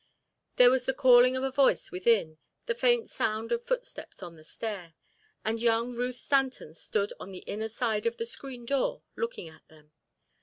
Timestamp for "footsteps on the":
3.63-4.43